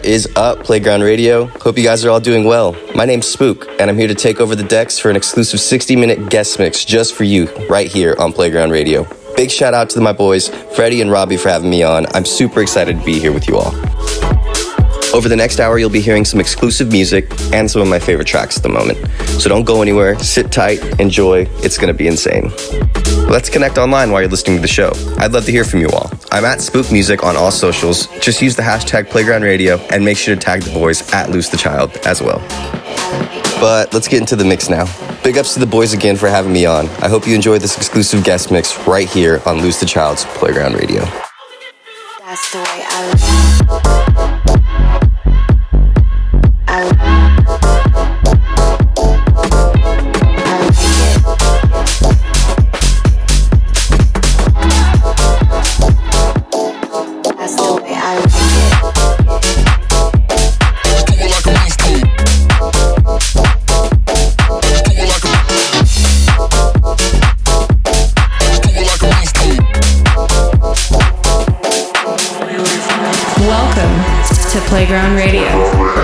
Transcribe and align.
What 0.00 0.08
is 0.08 0.34
up, 0.34 0.64
Playground 0.64 1.02
Radio? 1.02 1.44
Hope 1.44 1.76
you 1.76 1.84
guys 1.84 2.06
are 2.06 2.10
all 2.10 2.20
doing 2.20 2.46
well. 2.46 2.74
My 2.94 3.04
name's 3.04 3.26
spüke, 3.36 3.68
and 3.78 3.90
I'm 3.90 3.98
here 3.98 4.08
to 4.08 4.14
take 4.14 4.40
over 4.40 4.56
the 4.56 4.64
decks 4.64 4.98
for 4.98 5.10
an 5.10 5.14
exclusive 5.14 5.60
60 5.60 5.94
minute 5.94 6.30
guest 6.30 6.58
mix 6.58 6.86
just 6.86 7.14
for 7.14 7.24
you, 7.24 7.54
right 7.68 7.86
here 7.86 8.16
on 8.18 8.32
Playground 8.32 8.70
Radio. 8.70 9.06
Big 9.36 9.50
shout 9.50 9.74
out 9.74 9.90
to 9.90 10.00
my 10.00 10.14
boys, 10.14 10.48
Freddie 10.74 11.02
and 11.02 11.10
Robbie, 11.10 11.36
for 11.36 11.50
having 11.50 11.68
me 11.68 11.82
on. 11.82 12.06
I'm 12.14 12.24
super 12.24 12.62
excited 12.62 12.98
to 12.98 13.04
be 13.04 13.18
here 13.18 13.30
with 13.30 13.46
you 13.46 13.58
all. 13.58 13.74
Over 15.14 15.28
the 15.28 15.36
next 15.36 15.60
hour, 15.60 15.78
you'll 15.78 15.90
be 15.90 16.00
hearing 16.00 16.24
some 16.24 16.40
exclusive 16.40 16.90
music 16.90 17.30
and 17.52 17.70
some 17.70 17.82
of 17.82 17.88
my 17.88 17.98
favorite 17.98 18.26
tracks 18.26 18.56
at 18.56 18.62
the 18.62 18.70
moment. 18.70 19.06
So 19.38 19.50
don't 19.50 19.64
go 19.64 19.82
anywhere, 19.82 20.18
sit 20.18 20.50
tight, 20.50 20.82
enjoy. 20.98 21.46
It's 21.62 21.76
gonna 21.76 21.92
be 21.92 22.06
insane. 22.06 22.50
Let's 23.28 23.50
connect 23.50 23.78
online 23.78 24.10
while 24.10 24.20
you're 24.22 24.30
listening 24.30 24.56
to 24.56 24.62
the 24.62 24.68
show. 24.68 24.92
I'd 25.18 25.32
love 25.32 25.44
to 25.44 25.52
hear 25.52 25.64
from 25.64 25.80
you 25.80 25.88
all. 25.88 26.10
I'm 26.32 26.44
at 26.44 26.58
spüke 26.58 26.92
Music 26.92 27.22
on 27.22 27.36
all 27.36 27.50
socials. 27.50 28.06
Just 28.20 28.40
use 28.42 28.56
the 28.56 28.62
hashtag 28.62 29.10
Playground 29.10 29.42
Radio 29.42 29.76
and 29.90 30.04
make 30.04 30.16
sure 30.16 30.34
to 30.34 30.40
tag 30.40 30.62
the 30.62 30.72
boys 30.72 31.12
at 31.12 31.30
Louis 31.30 31.48
the 31.48 31.56
Child 31.56 31.96
as 32.06 32.22
well. 32.22 32.38
But 33.60 33.92
let's 33.92 34.08
get 34.08 34.20
into 34.20 34.36
the 34.36 34.44
mix 34.44 34.68
now. 34.68 34.86
Big 35.22 35.36
ups 35.36 35.54
to 35.54 35.60
the 35.60 35.66
boys 35.66 35.92
again 35.92 36.16
for 36.16 36.28
having 36.28 36.52
me 36.52 36.64
on. 36.66 36.88
I 37.02 37.08
hope 37.08 37.26
you 37.26 37.34
enjoyed 37.34 37.60
this 37.60 37.76
exclusive 37.76 38.24
guest 38.24 38.50
mix 38.50 38.78
right 38.86 39.08
here 39.08 39.42
on 39.44 39.60
Louis 39.60 39.78
the 39.78 39.86
Child's 39.86 40.24
Playground 40.24 40.74
Radio. 40.74 41.04
That's 42.20 42.52
the 42.52 42.58
way 42.58 42.84
I 42.86 43.60
I 43.68 43.99
Playground 74.70 75.16
Radio. 75.16 75.99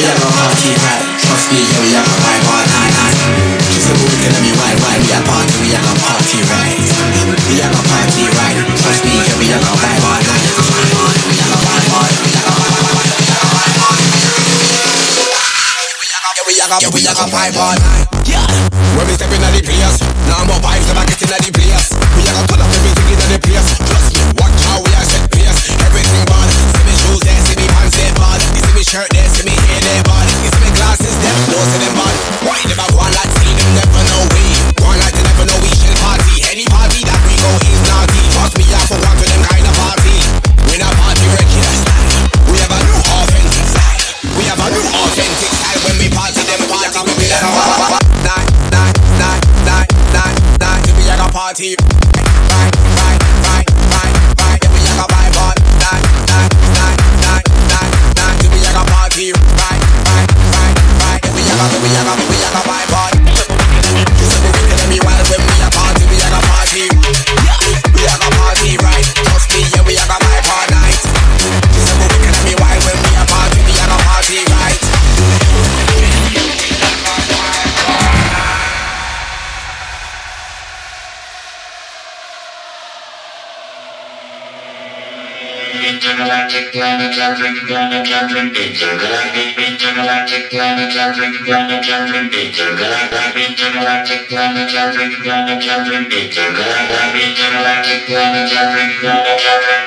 We 0.00 0.08
have 0.08 0.16
a 0.16 0.32
party, 0.32 0.72
right. 0.80 1.04
Trust 1.20 1.52
me, 1.52 1.60
yeah, 1.60 1.76
we 1.84 1.92
have 1.92 2.08
a 2.08 2.16
vibe 2.24 2.48
all 2.48 2.64
night, 2.72 2.88
night. 2.88 3.20
She 3.68 3.84
said, 3.84 3.92
well, 4.00 4.08
we 4.08 4.16
could 4.16 4.32
have 4.32 4.40
me 4.40 4.48
why, 4.56 4.72
why 4.80 4.96
me 4.96 5.12
a 5.12 5.20
party, 5.28 5.60
we 5.60 5.76
have 5.76 5.84
a 5.84 5.92
party, 6.00 6.40
right. 6.40 6.72
We 7.52 7.60
have 7.60 7.68
a 7.68 7.84
party, 7.84 8.24
right. 8.32 8.56
Trust 8.80 9.04
me, 9.04 9.12
yeah, 9.12 9.36
we 9.36 9.52
have 9.52 9.60
a 9.60 9.76
vibe 9.76 10.00
all 10.00 10.24
night. 10.24 10.40
We 10.40 10.56
have 10.56 10.56
a 10.56 10.72
vibe 10.72 10.96
all, 10.96 11.12
we 11.20 11.36
have 11.36 11.52
a 11.52 11.60
vibe 11.60 11.92
all, 11.92 12.08
we 12.16 12.32
have 12.32 12.48
a 12.48 13.52
vibe 13.52 13.76
all. 13.76 14.00
Yeah, 16.32 16.48
we 16.48 16.56
have 16.64 16.72
a, 16.72 16.88
we 16.96 17.04
have 17.04 17.20
a 17.20 17.28
vibe 17.28 17.60
night. 17.60 18.08
Yeah. 18.24 18.48
When 18.96 19.04
we 19.04 19.12
step 19.20 19.28
inna 19.36 19.52
the 19.52 19.60
place, 19.60 20.00
now 20.32 20.48
more 20.48 20.64
vibes 20.64 20.88
never 20.88 21.04
get 21.04 21.20
inna 21.28 21.36
the 21.44 21.52
place. 21.52 21.92
We 22.16 22.24
have 22.24 22.40
a 22.40 22.48
gonna 22.48 22.48
turn 22.48 22.64
up 22.64 22.72
everything 22.72 23.20
inna 23.20 23.36
the 23.36 23.38
place. 23.44 23.68
Trust 23.84 24.16
me, 24.16 24.24
watch 24.40 24.49
They 29.90 30.02
body. 30.06 30.30
It's 30.46 30.54
my 30.62 30.70
glasses, 30.78 31.14
them 31.18 31.36
close 31.50 31.66
to 31.74 31.78
them 31.82 31.94
body. 31.98 32.20
Why 32.46 32.62
never 32.70 32.86
go 32.94 33.02
on 33.02 33.10
like 33.10 33.30
see 33.42 33.50
them 33.58 33.74
never 33.74 34.02
know 34.06 34.39
planetary 87.70 88.50
intergalactic 88.50 89.54
intergalactic 89.54 90.50
planetary 90.50 91.30
planetary 91.46 92.26
intergalactic 92.26 93.30
intergalactic 93.46 94.26
planetary 94.26 95.06
planetary 95.22 96.02
intergalactic 96.02 97.14
intergalactic 97.14 98.10
planetary 98.10 98.90
planetary 98.98 99.86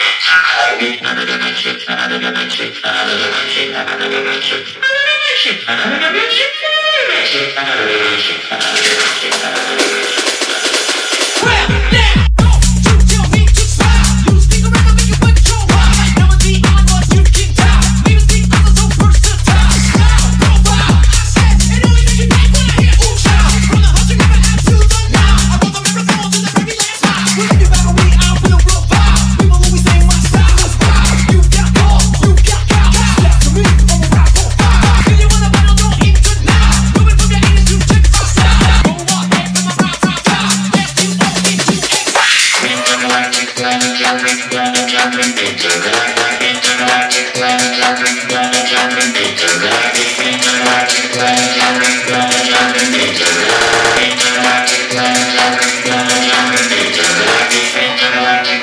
another 1.03 1.27
dimension 1.27 1.75
another 1.91 2.19
dimension 2.23 2.71
another 2.87 3.19
dimension 3.19 3.75
another 3.75 4.07
dimension 4.07 4.63
another 4.79 5.09
dimension 5.11 5.59
another 5.67 5.99
dimension 5.99 6.47
another 7.59 7.83
dimension 7.91 8.39
another 8.47 8.79
dimension 8.79 9.23
Intergalactic 11.43 12.22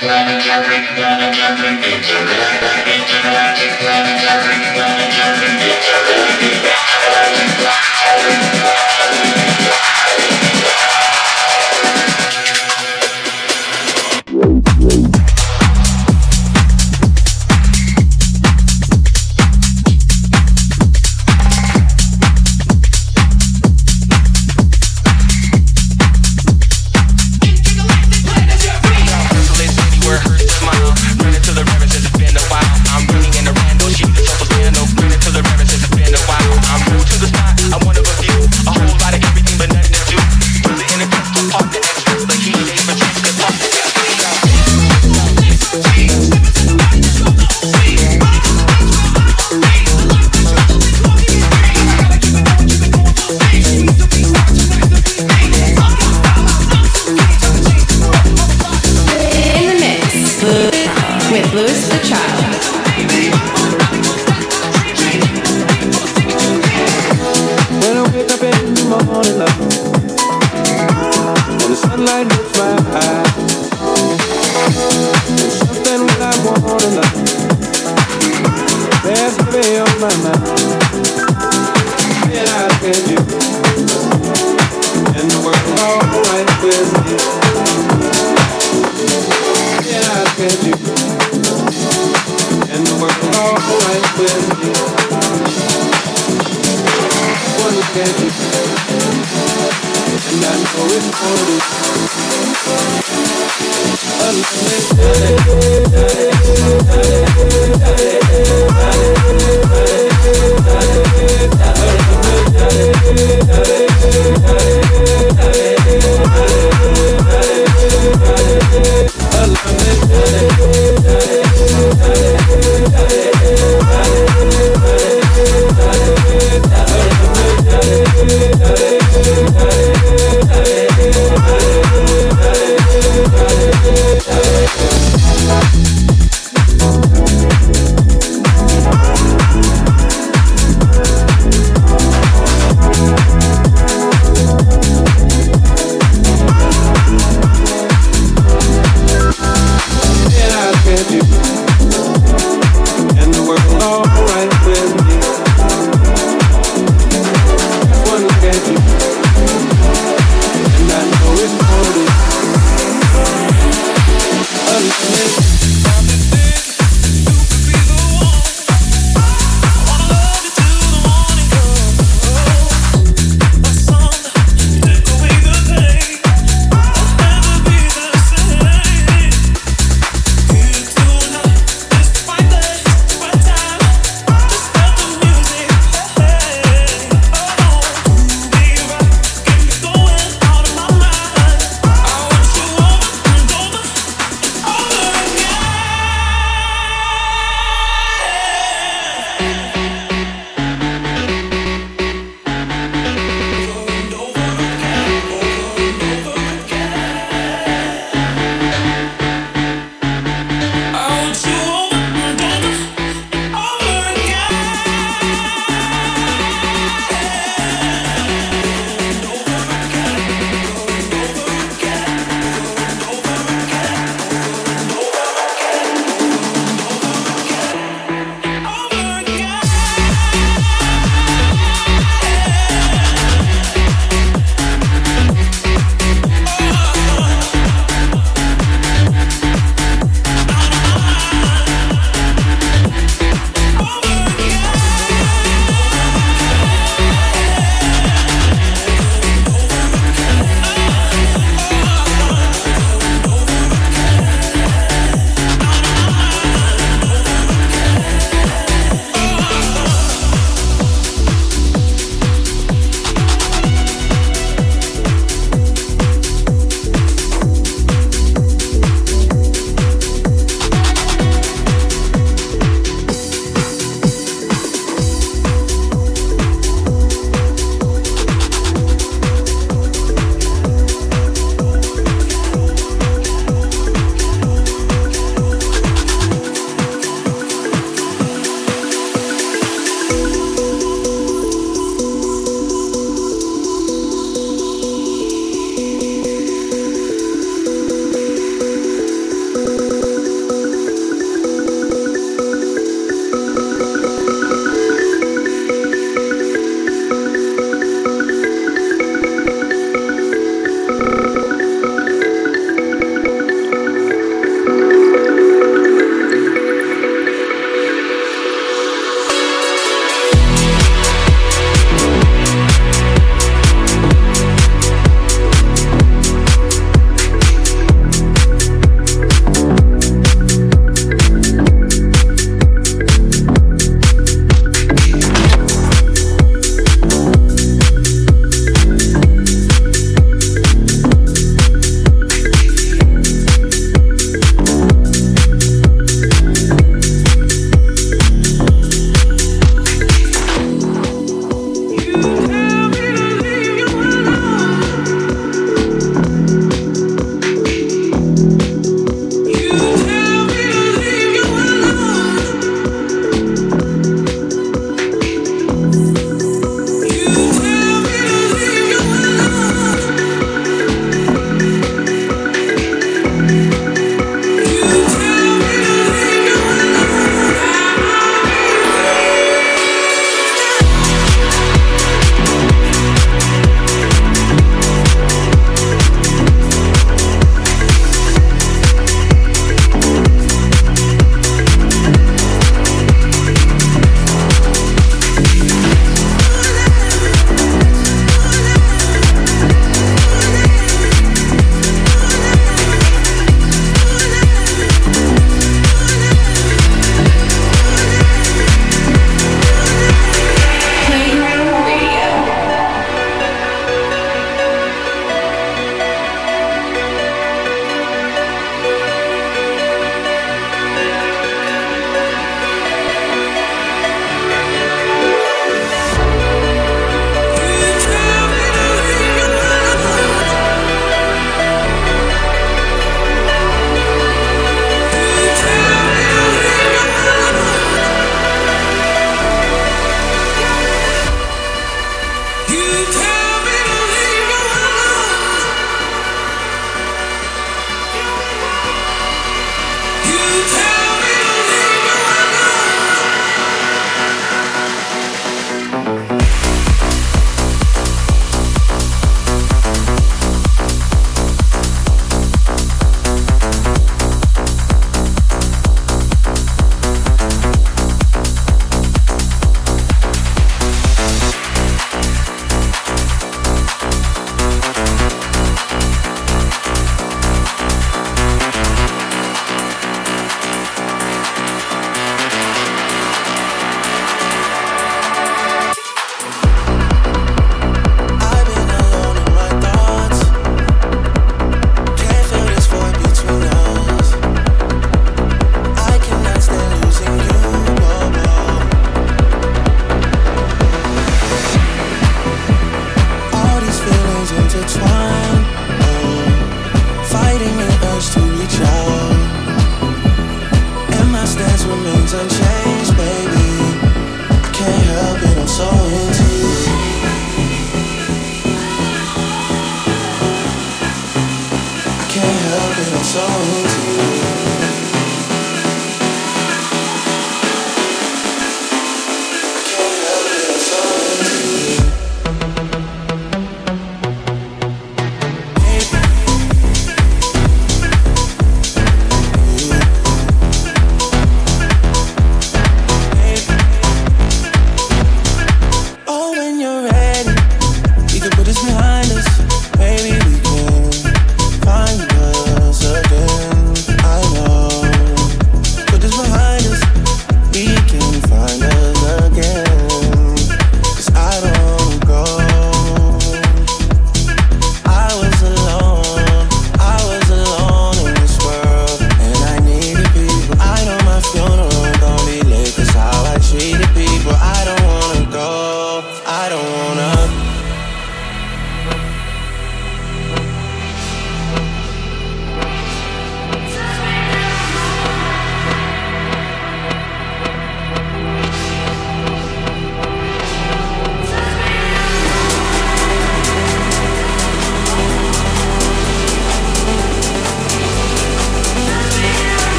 planetary 0.00 0.80
planetary 0.94 1.72
intergalactic 1.80 2.84
intergalactic 2.84 3.70
planetary 3.80 4.60
planetary 4.76 4.85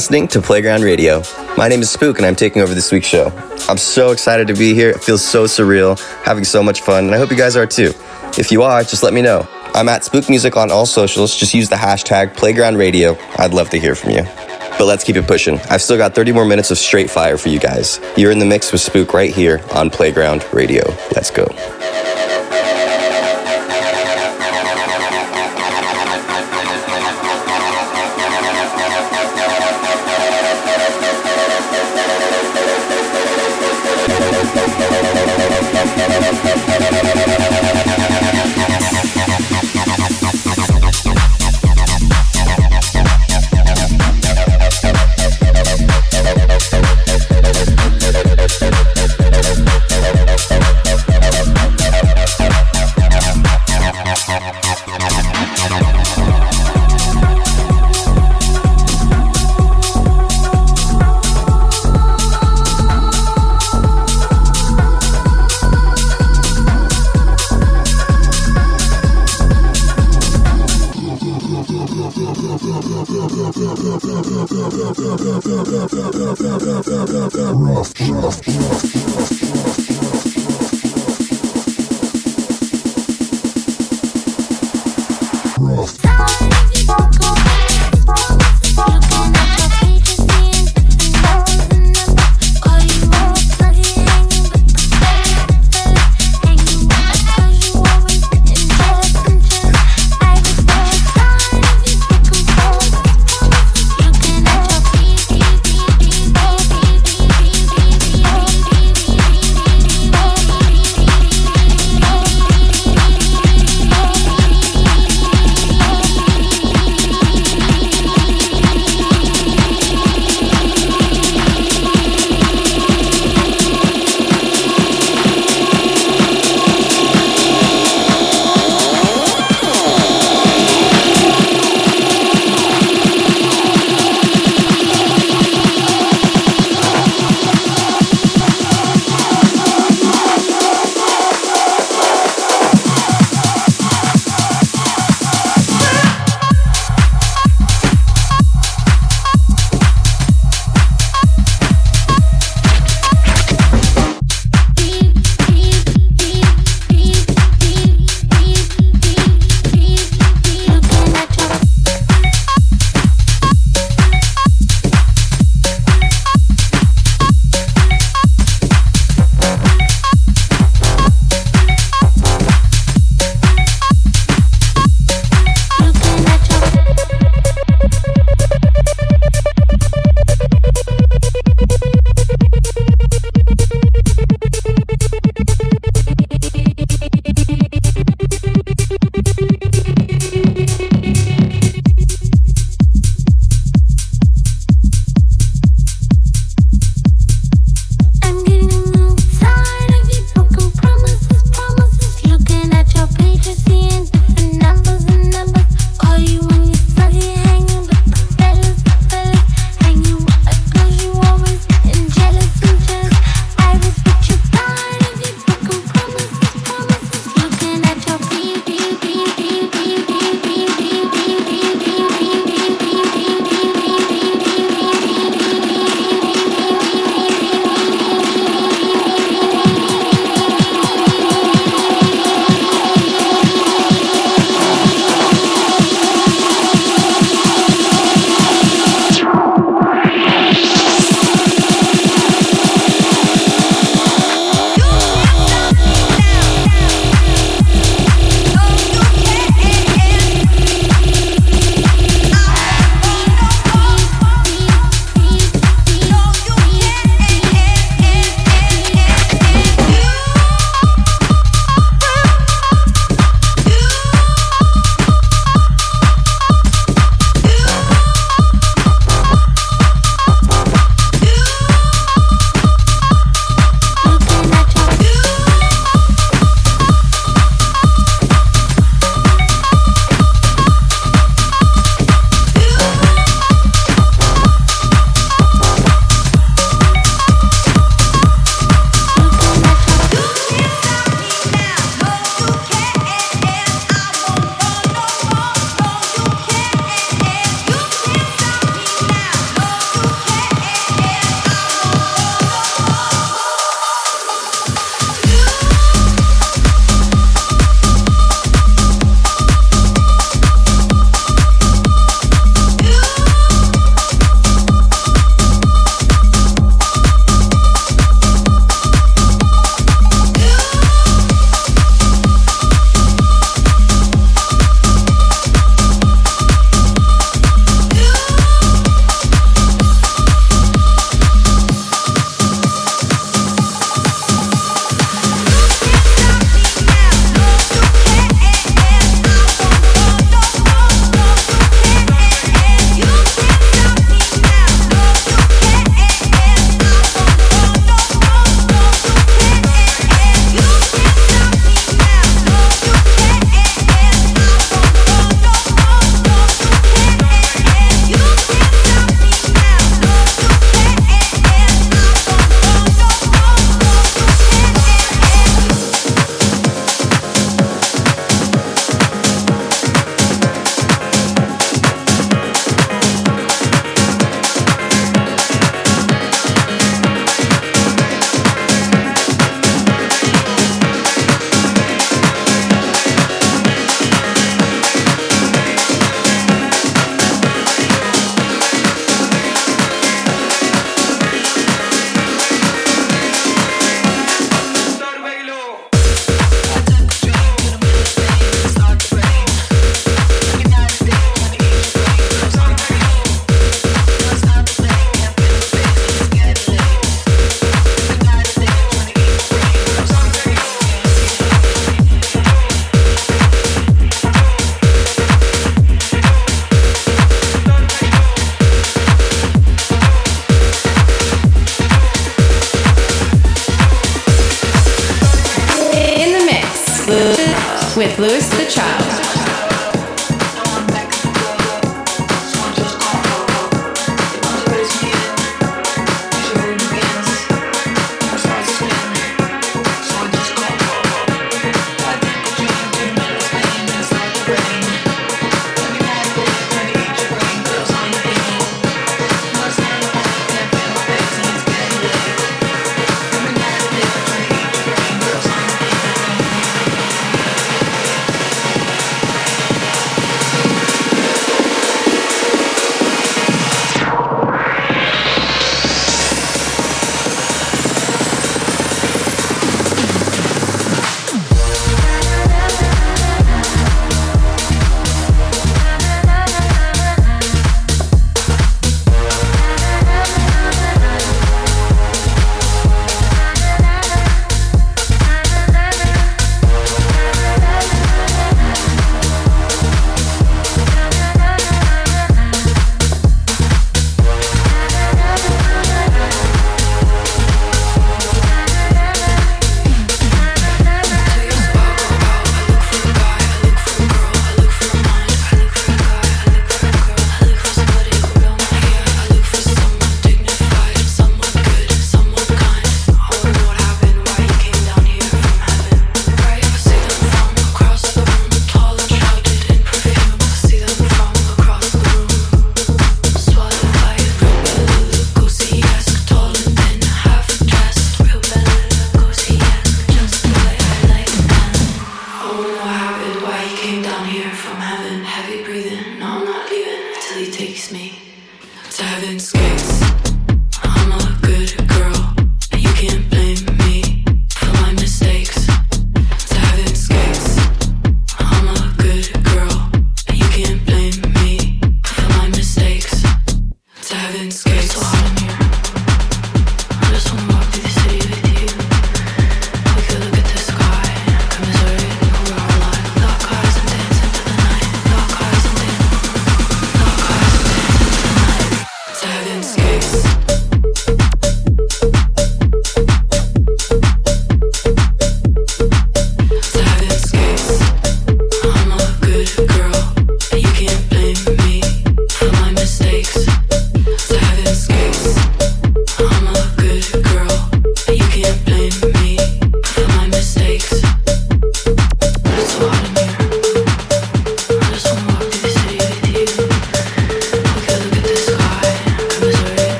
listening 0.00 0.26
to 0.26 0.40
Playground 0.40 0.82
Radio. 0.82 1.22
My 1.58 1.68
name 1.68 1.82
is 1.82 1.94
spüke 1.94 2.16
and 2.16 2.24
I'm 2.24 2.34
taking 2.34 2.62
over 2.62 2.72
this 2.72 2.90
week's 2.90 3.06
show. 3.06 3.30
I'm 3.68 3.76
so 3.76 4.12
excited 4.12 4.46
to 4.46 4.54
be 4.54 4.72
here. 4.72 4.88
It 4.88 5.04
feels 5.04 5.22
so 5.22 5.44
surreal, 5.44 6.00
having 6.22 6.42
so 6.42 6.62
much 6.62 6.80
fun, 6.80 7.04
and 7.04 7.14
I 7.14 7.18
hope 7.18 7.30
you 7.30 7.36
guys 7.36 7.54
are 7.54 7.66
too. 7.66 7.92
If 8.38 8.50
you 8.50 8.62
are, 8.62 8.82
just 8.82 9.02
let 9.02 9.12
me 9.12 9.20
know. 9.20 9.46
I'm 9.74 9.90
at 9.90 10.00
spüke 10.00 10.30
Music 10.30 10.56
on 10.56 10.70
all 10.70 10.86
socials. 10.86 11.36
Just 11.36 11.52
use 11.52 11.68
the 11.68 11.76
hashtag 11.76 12.34
Playground 12.34 12.78
Radio. 12.78 13.14
I'd 13.36 13.52
love 13.52 13.68
to 13.70 13.78
hear 13.78 13.94
from 13.94 14.12
you. 14.12 14.22
But 14.78 14.86
let's 14.86 15.04
keep 15.04 15.16
it 15.16 15.26
pushing. 15.26 15.60
I've 15.68 15.82
still 15.82 15.98
got 15.98 16.14
30 16.14 16.32
more 16.32 16.46
minutes 16.46 16.70
of 16.70 16.78
straight 16.78 17.10
fire 17.10 17.36
for 17.36 17.50
you 17.50 17.58
guys. 17.58 18.00
You're 18.16 18.30
in 18.30 18.38
the 18.38 18.46
mix 18.46 18.72
with 18.72 18.80
spüke 18.80 19.12
right 19.12 19.34
here 19.34 19.60
on 19.74 19.90
Playground 19.90 20.46
Radio. 20.54 20.82
Let's 21.14 21.30
go. 21.30 21.44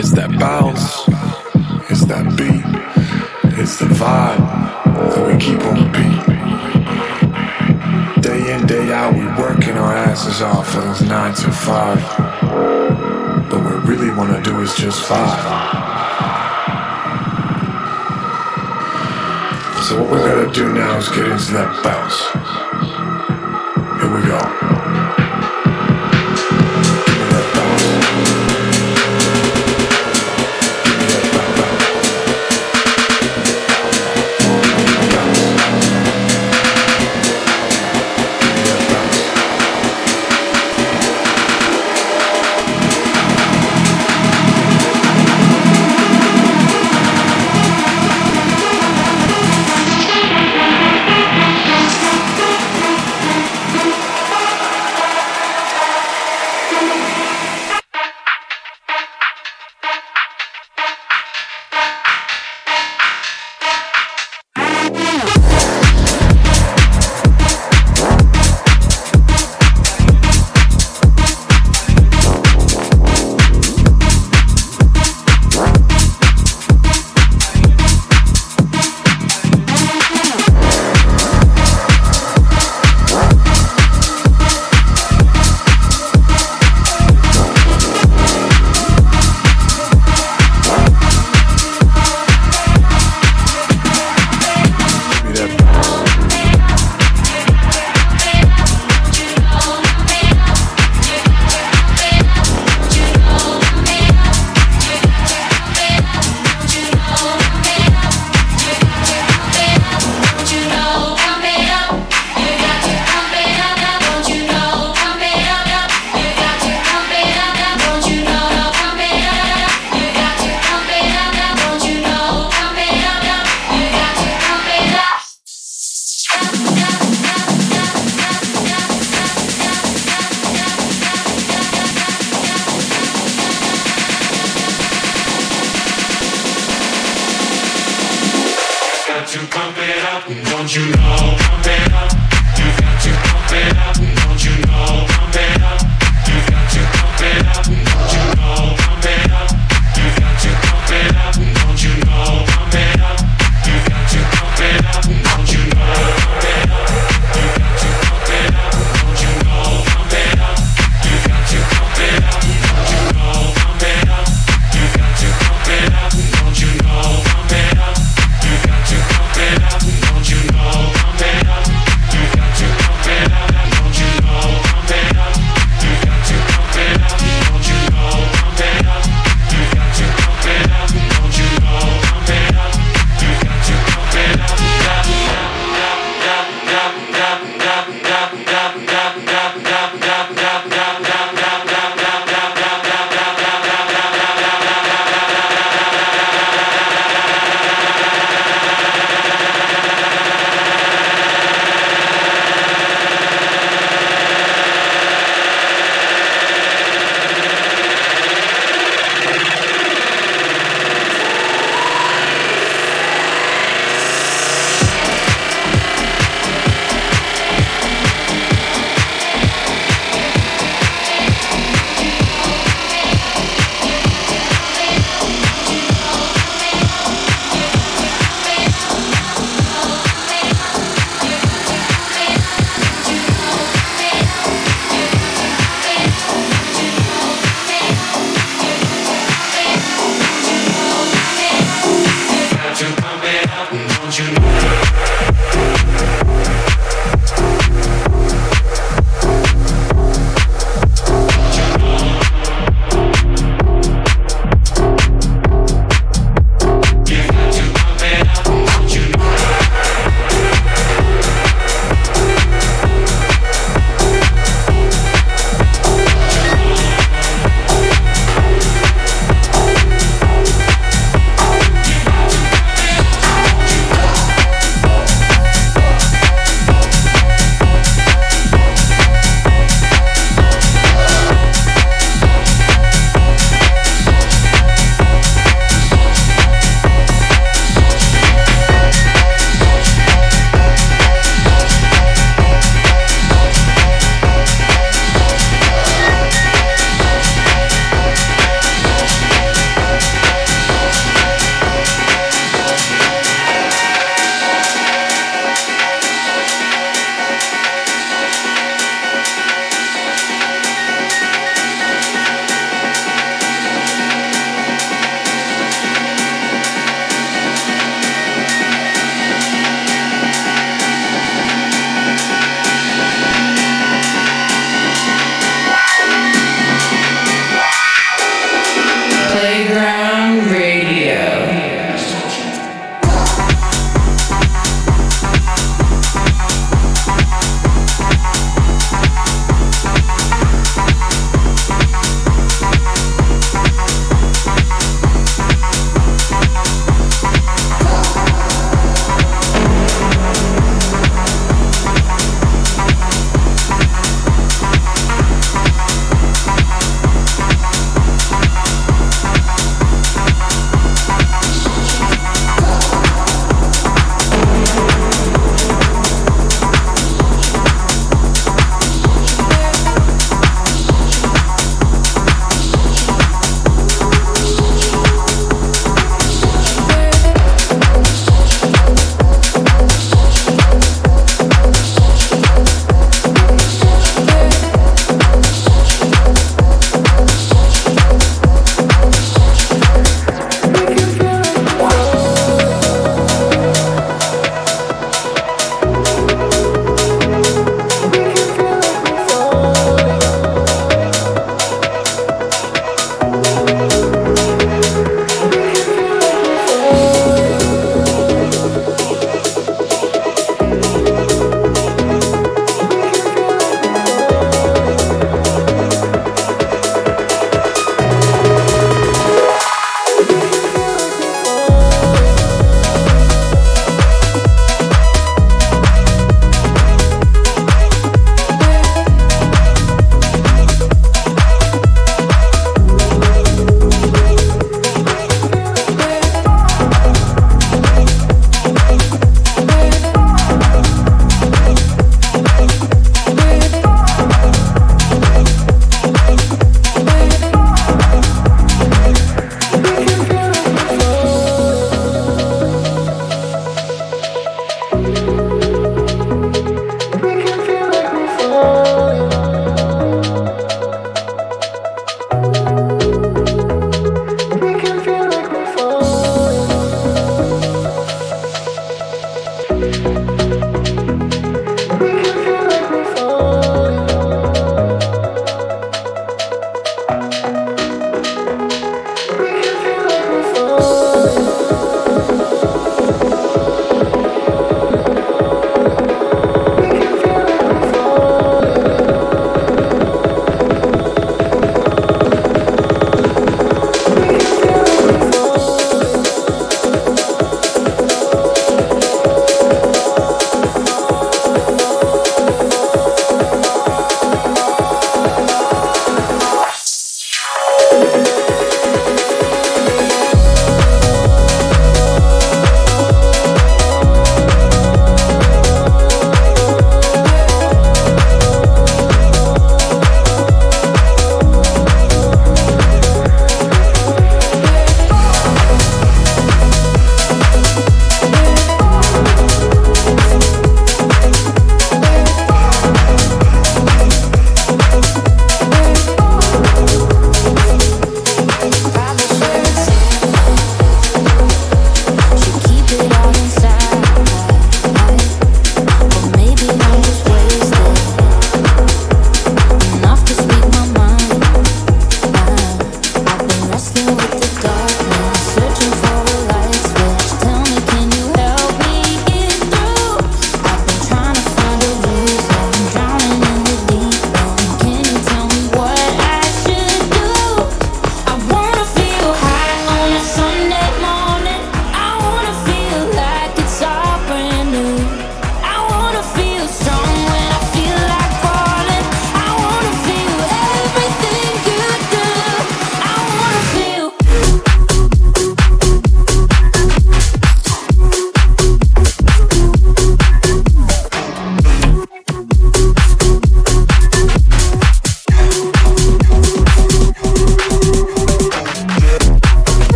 It's 0.00 0.12
that 0.12 0.30
bounce. 0.38 1.04
It's 1.90 2.06
that 2.06 2.24
beat. 2.32 2.64
It's 3.60 3.78
the 3.78 3.84
vibe 3.84 4.40
that 5.12 5.26
we 5.28 5.36
keep 5.36 5.60
on 5.60 5.92
beat. 5.92 6.24
Day 8.22 8.54
in, 8.54 8.66
day 8.66 8.94
out, 8.94 9.12
we 9.12 9.26
working 9.36 9.76
our 9.76 9.92
asses 9.92 10.40
off 10.40 10.72
for 10.72 10.80
those 10.80 11.02
nine 11.02 11.34
to 11.34 11.52
five. 11.52 12.00
But 13.50 13.62
what 13.62 13.84
we 13.84 13.94
really 13.94 14.10
wanna 14.16 14.40
do 14.42 14.62
is 14.62 14.74
just 14.74 15.04
five. 15.04 15.38
So 19.84 20.00
what 20.02 20.10
we 20.10 20.16
gotta 20.16 20.50
do 20.50 20.72
now 20.72 20.96
is 20.96 21.10
get 21.10 21.28
into 21.28 21.52
that 21.52 21.82
bounce. 21.84 22.16
Here 24.00 24.14
we 24.16 24.22
go. 24.26 24.59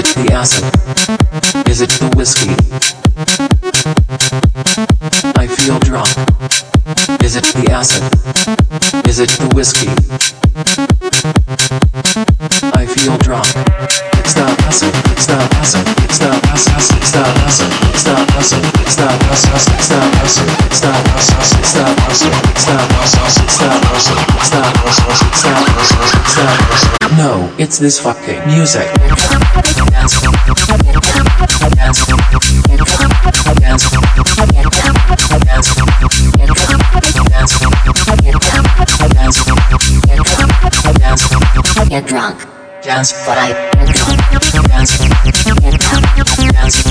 it 0.00 0.14
the 0.14 0.32
acid? 0.32 0.64
Is 1.68 1.82
it 1.82 1.90
the 1.90 2.08
whiskey? 2.16 2.50
I 5.36 5.46
feel 5.46 5.78
drunk. 5.78 6.08
Is 7.22 7.36
it 7.36 7.44
the 7.44 7.70
acid? 7.70 8.02
Is 9.06 9.20
it 9.20 9.28
the 9.30 9.52
whiskey? 9.54 9.89
it's 27.70 27.78
this 27.78 28.00
fucking 28.00 28.44
music. 28.48 28.92
Dance, 28.98 30.18
dance, 30.18 30.50
dance, 31.76 32.10
Get 41.88 42.06
drunk. 42.06 42.42
Dance, 42.82 43.12
but 43.24 43.38
I. 43.38 43.52
Dance, 43.84 44.98
dance, 44.98 44.98
dance, 44.98 46.34
dance. 46.52 46.89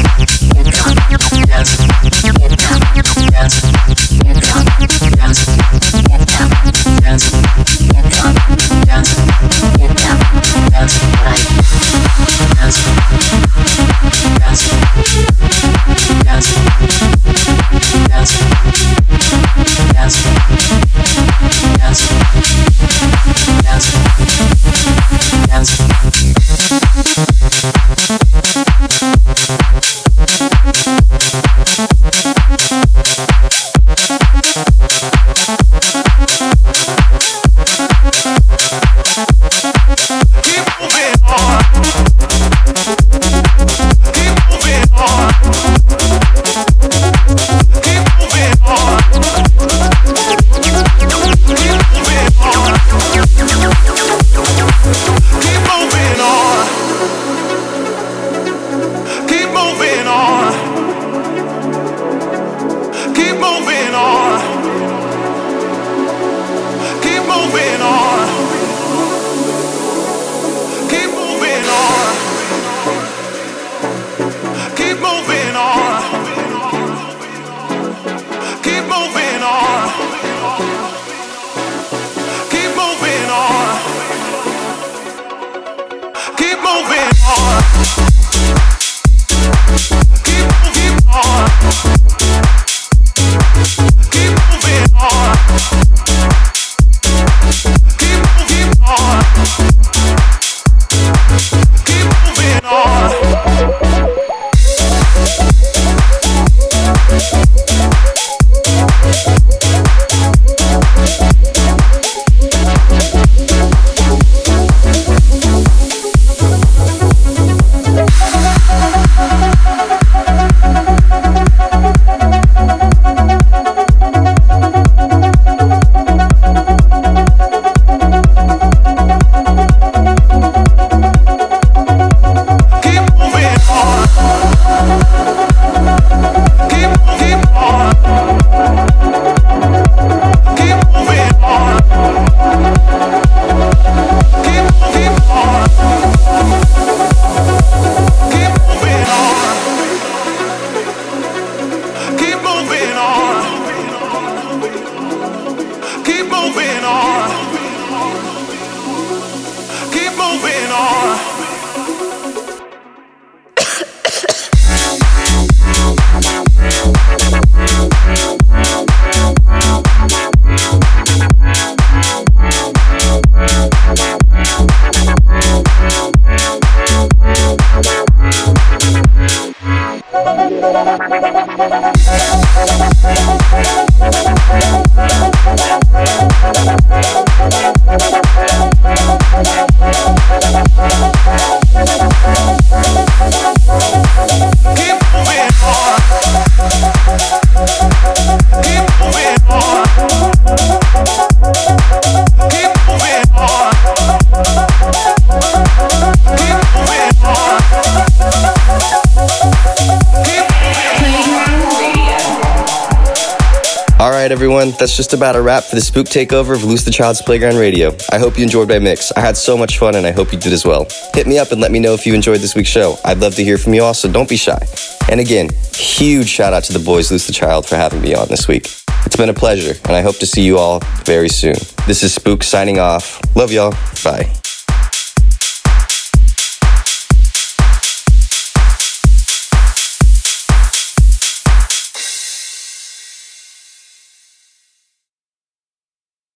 Just 215.09 215.17
about 215.17 215.35
a 215.35 215.41
wrap 215.41 215.63
for 215.63 215.73
the 215.73 215.81
spüke 215.81 216.05
takeover 216.05 216.53
of 216.53 216.63
Louis 216.63 216.85
the 216.85 216.91
Child's 216.91 217.19
Playground 217.19 217.55
Radio. 217.55 217.97
I 218.11 218.19
hope 218.19 218.37
you 218.37 218.43
enjoyed 218.43 218.69
my 218.69 218.77
mix. 218.77 219.11
I 219.13 219.21
had 219.21 219.35
so 219.35 219.57
much 219.57 219.79
fun, 219.79 219.95
and 219.95 220.05
I 220.05 220.11
hope 220.11 220.31
you 220.31 220.37
did 220.37 220.53
as 220.53 220.65
well. 220.65 220.85
Hit 221.15 221.25
me 221.25 221.39
up 221.39 221.51
and 221.51 221.59
let 221.59 221.71
me 221.71 221.79
know 221.79 221.95
if 221.95 222.05
you 222.05 222.13
enjoyed 222.13 222.41
this 222.41 222.53
week's 222.53 222.69
show. 222.69 222.95
I'd 223.03 223.17
love 223.17 223.33
to 223.37 223.43
hear 223.43 223.57
from 223.57 223.73
you 223.73 223.81
all, 223.81 223.95
so 223.95 224.07
don't 224.07 224.29
be 224.29 224.37
shy. 224.37 224.63
And 225.09 225.19
again, 225.19 225.49
huge 225.73 226.27
shout 226.27 226.53
out 226.53 226.63
to 226.65 226.73
the 226.73 226.85
boys 226.85 227.09
Loose 227.09 227.25
the 227.25 227.33
Child 227.33 227.65
for 227.65 227.75
having 227.75 228.01
me 228.01 228.13
on 228.13 228.27
this 228.27 228.47
week. 228.47 228.67
It's 229.03 229.15
been 229.15 229.29
a 229.29 229.33
pleasure, 229.33 229.73
and 229.85 229.93
I 229.95 230.01
hope 230.01 230.19
to 230.19 230.27
see 230.27 230.43
you 230.43 230.59
all 230.59 230.79
very 231.05 231.29
soon. 231.29 231.55
This 231.87 232.03
is 232.03 232.15
spüke 232.15 232.43
signing 232.43 232.77
off. 232.77 233.19
Love 233.35 233.51
y'all. 233.51 233.73
Bye. 234.03 234.38